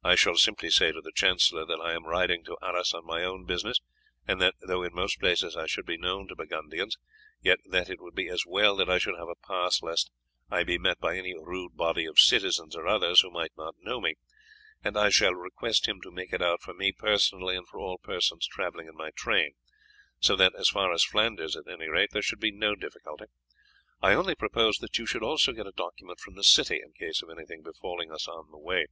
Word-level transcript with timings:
I 0.00 0.14
shall 0.14 0.36
simply 0.36 0.70
say 0.70 0.90
to 0.90 1.02
the 1.02 1.12
chancellor 1.14 1.66
that 1.66 1.80
I 1.82 1.92
am 1.92 2.06
riding 2.06 2.42
to 2.44 2.56
Arras 2.62 2.94
on 2.94 3.04
my 3.04 3.24
own 3.24 3.44
business, 3.44 3.78
and 4.26 4.40
that 4.40 4.54
though 4.58 4.82
in 4.82 4.94
most 4.94 5.20
places 5.20 5.54
I 5.54 5.66
should 5.66 5.84
be 5.84 5.98
known 5.98 6.28
to 6.28 6.34
Burgundians, 6.34 6.96
yet 7.42 7.58
that 7.66 7.90
it 7.90 8.00
would 8.00 8.14
be 8.14 8.28
as 8.30 8.44
well 8.46 8.74
that 8.76 8.88
I 8.88 8.96
should 8.96 9.18
have 9.18 9.28
a 9.28 9.34
pass 9.46 9.82
lest 9.82 10.10
I 10.50 10.64
be 10.64 10.78
met 10.78 10.98
by 10.98 11.18
any 11.18 11.34
rude 11.34 11.76
body 11.76 12.06
of 12.06 12.18
citizens 12.18 12.74
or 12.74 12.86
others 12.88 13.20
who 13.20 13.30
might 13.30 13.52
not 13.54 13.74
know 13.80 14.00
me, 14.00 14.14
and 14.82 14.96
I 14.96 15.10
shall 15.10 15.34
request 15.34 15.86
him 15.86 16.00
to 16.00 16.10
make 16.10 16.32
it 16.32 16.40
out 16.40 16.62
for 16.62 16.72
me 16.72 16.90
personally 16.90 17.54
and 17.54 17.68
for 17.68 17.78
all 17.78 17.98
persons 17.98 18.46
travelling 18.46 18.86
in 18.88 18.96
my 18.96 19.10
train. 19.10 19.56
So 20.20 20.36
that, 20.36 20.54
as 20.56 20.70
far 20.70 20.90
as 20.90 21.04
Flanders 21.04 21.54
at 21.54 21.68
any 21.70 21.88
rate, 21.88 22.12
there 22.12 22.22
should 22.22 22.40
be 22.40 22.52
no 22.52 22.74
difficulty. 22.76 23.26
I 24.00 24.14
only 24.14 24.36
propose 24.36 24.78
that 24.78 24.96
you 24.96 25.04
should 25.04 25.22
also 25.24 25.52
get 25.52 25.66
a 25.66 25.72
document 25.72 26.18
from 26.18 26.34
the 26.34 26.44
city 26.44 26.80
in 26.82 26.92
case 26.94 27.20
of 27.22 27.28
anything 27.28 27.60
befalling 27.62 28.10
us 28.10 28.26
on 28.26 28.50
the 28.50 28.58
way. 28.58 28.86